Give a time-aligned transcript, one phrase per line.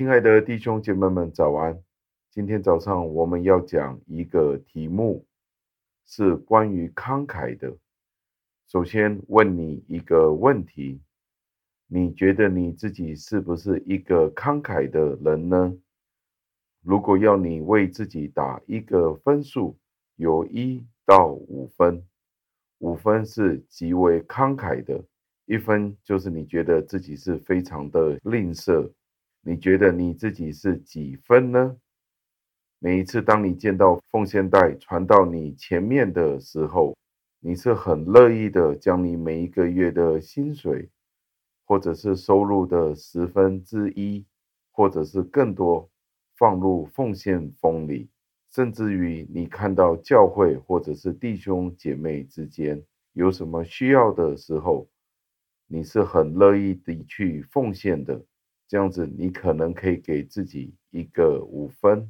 [0.00, 1.78] 亲爱的弟兄姐妹们，早安！
[2.30, 5.26] 今天早上我们要讲一个题目，
[6.06, 7.76] 是关于慷慨的。
[8.66, 11.02] 首先问你一个问题：
[11.86, 15.76] 你觉得你自己是不是一个慷慨的人呢？
[16.82, 19.76] 如果要你为自己打一个分数，
[20.16, 22.02] 由一到五分，
[22.78, 25.04] 五分是极为慷慨的，
[25.44, 28.90] 一分就是你觉得自己是非常的吝啬。
[29.42, 31.76] 你觉得你自己是几分呢？
[32.78, 36.94] 每一次当你见到奉献袋传到你前面的时候，
[37.40, 40.90] 你是很乐意的将你每一个月的薪水，
[41.64, 44.26] 或者是收入的十分之一，
[44.70, 45.90] 或者是更多，
[46.36, 48.10] 放入奉献封里，
[48.52, 52.82] 甚至于你看到教会或者是弟兄姐妹之间
[53.14, 54.86] 有什么需要的时候，
[55.66, 58.22] 你是很乐意的去奉献的。
[58.70, 62.08] 这样子，你可能可以给自己一个五分。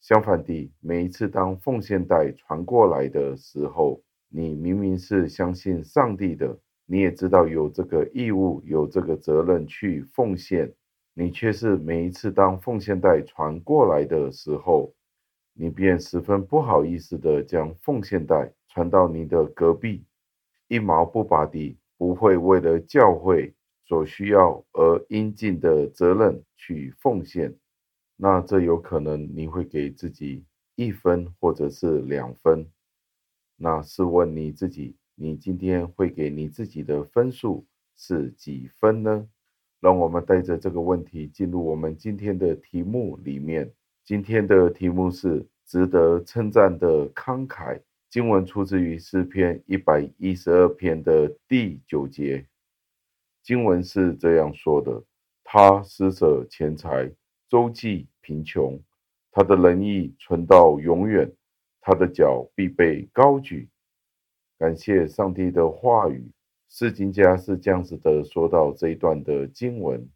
[0.00, 10.72] 相反地，每一次当奉献袋传过来的时候，你明明是相信上帝的，你也知道有这个义务、有这个责任去奉献，
[11.12, 14.94] 你却是每一次当奉献袋传过来的时候，
[15.52, 20.06] 你便十分不好意思地将奉献袋传到你的隔壁，
[20.68, 23.54] 一毛不拔地，不会为了教会。
[23.90, 27.52] 所需要而应尽的责任去奉献，
[28.14, 30.44] 那这有可能你会给自己
[30.76, 32.64] 一分或者是两分。
[33.56, 37.66] 那试问你自己，你今天会给你自己的分数
[37.96, 39.26] 是几分呢？
[39.80, 43.68] 让我们带着这个问题进入我们今天的题目里面。
[44.04, 47.80] 今天的题目是值得称赞的慷慨。
[48.08, 52.46] 经文出自于诗篇一百一十二篇的第九节。
[53.42, 55.02] 经文是这样说的：
[55.44, 57.10] 他施舍钱财，
[57.48, 58.80] 周济贫穷，
[59.32, 61.30] 他的仁义存到永远，
[61.80, 63.68] 他的脚必被高举。
[64.58, 66.30] 感谢上帝的话语，
[66.68, 70.06] 释经家是这样子的说到这一段的经文。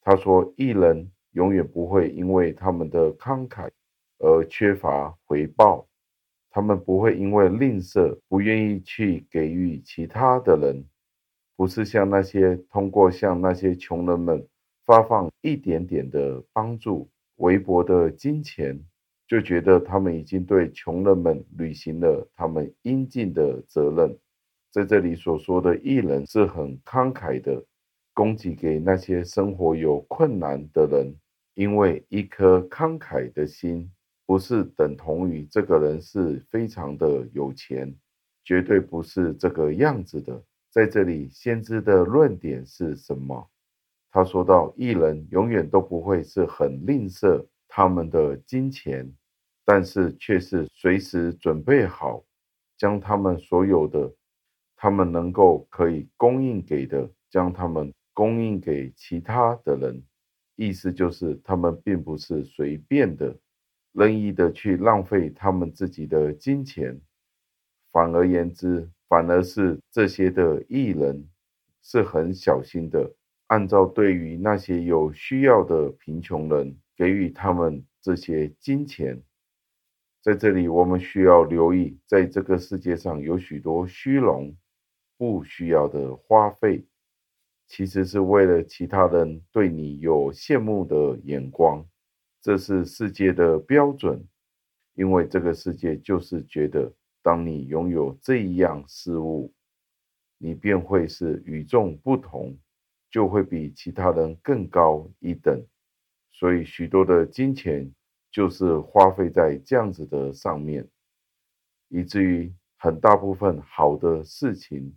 [0.00, 3.70] 他说，义人永远不会因为他们的慷慨
[4.18, 5.86] 而缺乏回报，
[6.50, 10.82] 他们不会因为吝啬不愿意去给予其他的人。
[11.58, 14.46] 不是像那些通过向那些穷人们
[14.86, 18.80] 发放一点点的帮助、微薄的金钱，
[19.26, 24.16] 就觉得他们已经对穷人们履行了他们应尽的责任。
[24.70, 27.60] 在这里所说的艺人是很慷慨的，
[28.14, 31.12] 供给给那些生活有困难的人，
[31.54, 33.90] 因为一颗慷慨的心，
[34.26, 37.92] 不是等同于这个人是非常的有钱，
[38.44, 40.40] 绝对不是这个样子的。
[40.70, 43.50] 在这里，先知的论点是什么？
[44.10, 49.10] 他说到，艺人永远都不会是很吝啬他们的金钱，
[49.64, 52.24] 但是却是随时准备好，
[52.76, 54.12] 将他们所有的，
[54.76, 60.02] 他们能够可以供应给的，将他们供应给其他的人。
[60.56, 63.34] 意思就是，他们并不是随便的、
[63.92, 67.00] 任意的去浪费他们自己的金钱，
[67.90, 68.90] 反而言之。
[69.08, 71.26] 反而是这些的艺人
[71.82, 73.10] 是很小心的，
[73.46, 79.22] 按照对于那些有需要的贫穷人，给予他们这些金钱。
[80.20, 84.54] 在这里，我们需要留意，在这个世界上有许多虚荣、
[85.16, 86.84] 不需要的花费，
[87.66, 91.82] 其实是为了其他人对你有羡慕的眼光。
[92.42, 94.22] 这是世界的标准，
[94.94, 96.92] 因为这个世界就是觉得。
[97.28, 99.52] 当你拥有这一样事物，
[100.38, 102.56] 你便会是与众不同，
[103.10, 105.62] 就会比其他人更高一等。
[106.32, 107.92] 所以，许多的金钱
[108.30, 110.88] 就是花费在这样子的上面，
[111.88, 114.96] 以至于很大部分好的事情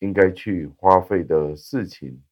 [0.00, 2.22] 应该去花费的事情，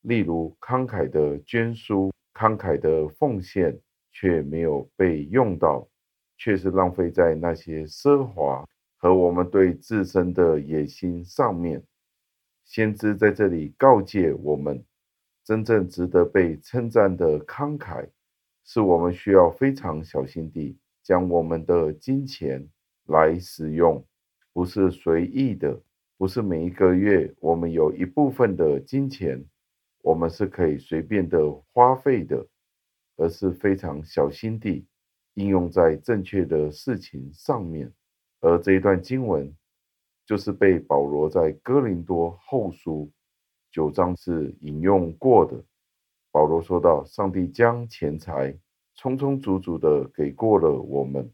[0.00, 3.78] 例如慷慨的捐书、慷慨的奉献，
[4.10, 5.88] 却没有被用到，
[6.36, 8.66] 却是浪费在那些奢华。
[8.98, 11.82] 和我们对自身的野心上面，
[12.64, 14.84] 先知在这里告诫我们：
[15.44, 18.08] 真正值得被称赞的慷慨，
[18.64, 22.68] 是我们需要非常小心地将我们的金钱
[23.06, 24.04] 来使用，
[24.52, 25.80] 不是随意的，
[26.16, 29.42] 不是每一个月我们有一部分的金钱，
[30.02, 31.38] 我们是可以随便的
[31.72, 32.44] 花费的，
[33.16, 34.84] 而是非常小心地
[35.34, 37.92] 应用在正确的事情上面。
[38.40, 39.54] 而这一段经文，
[40.26, 43.10] 就是被保罗在哥林多后书
[43.70, 45.62] 九章是引用过的。
[46.30, 48.56] 保罗说道：“上帝将钱财
[48.94, 51.32] 充充足足的给过了我们，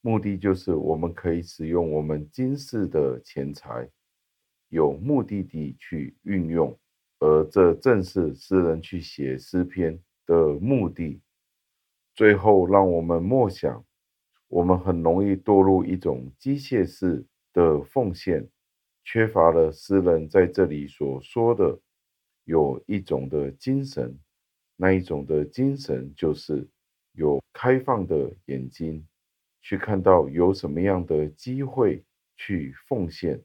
[0.00, 3.88] 目的就是我们可以使用我们今世的钱财，
[4.68, 6.76] 有目的地去运用，
[7.20, 11.22] 而这正是诗人去写诗篇的目的。
[12.14, 13.84] 最后，让我们默想，
[14.56, 17.22] 我们很容易堕入一种机械式
[17.52, 18.48] 的奉献，
[19.04, 21.78] 缺乏了诗人在这里所说的。”
[22.44, 24.18] 有一种的精神，
[24.76, 26.66] 那一种的精神就是
[27.12, 29.06] 有开放的眼睛，
[29.60, 32.02] 去看到有什么样的机会
[32.36, 33.38] 去奉献。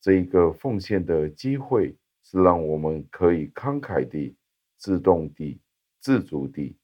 [0.00, 4.36] 这一个奉献的机会是让我们可以慷慨地、
[4.76, 5.58] 自动地、
[5.98, 6.76] 自主地、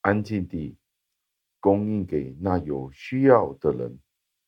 [0.00, 0.76] 安静地
[1.64, 3.98] 供应给那有需要的人。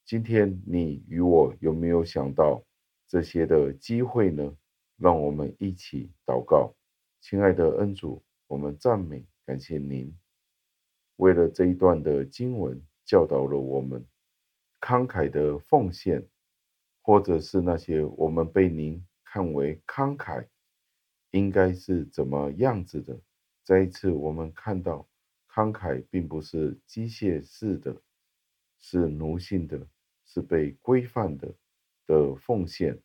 [0.04, 2.62] 今天你与我有没有想到
[3.08, 4.54] 这些的机会呢？
[4.98, 6.74] 让我们一起祷告，
[7.22, 10.14] 亲爱的恩主，我们赞美感谢您，
[11.16, 14.06] 为了这一段的经文教导了我们
[14.78, 16.22] 慷慨的奉献，
[17.00, 20.46] 或者是那些我们被您看为慷慨，
[21.30, 23.18] 应该是怎么样子的。
[23.64, 25.08] 再一次，我们看到
[25.56, 27.96] 慷慨并不是机械式的，
[28.78, 29.88] 是奴性的，
[30.26, 31.48] 是被规范的
[32.06, 33.00] 的奉献。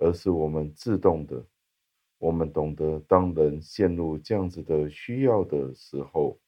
[0.00, 1.44] 而是我们自动的，
[2.18, 6.40] 我们懂得，当人陷入这样子的需要的时候，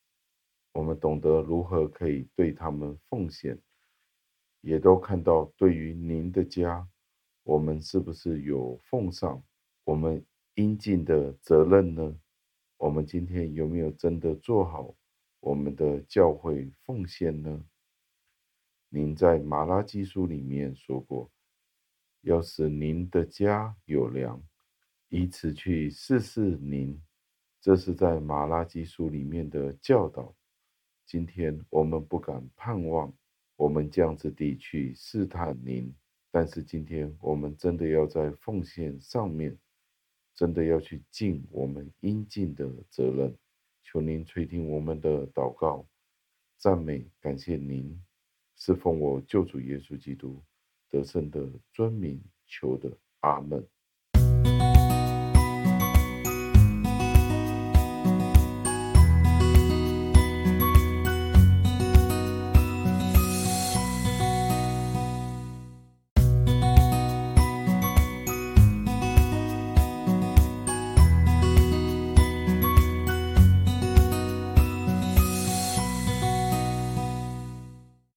[0.73, 3.56] 我们懂得如何可以对他们奉献，
[4.62, 6.88] 也都看到对于您的家，
[7.44, 9.41] 我们是不是有奉上
[9.85, 10.25] 我们
[10.55, 12.17] 应尽的责任呢？
[12.79, 14.94] 我们今天有没有真的做好
[15.41, 17.65] 我们的教会奉献呢？
[18.91, 21.31] 您在马拉基书里面说过。
[22.23, 24.43] 要使您的家有粮，
[25.09, 27.01] 以此去试试您。
[27.63, 30.35] 这是在马拉基书里面的教导。
[31.07, 33.11] 今天我们不敢盼望
[33.57, 35.95] 我们这样子地去试探您，
[36.31, 39.57] 但是今天我们真的要在奉献上面，
[40.35, 43.35] 真的要去尽我们应尽的责任。
[43.82, 45.87] 求您垂听我们的祷告，
[46.56, 48.00] 赞美感谢您，
[48.56, 50.43] 是奉我救主耶稣基督。
[50.88, 53.65] 得胜的尊名求的，阿门。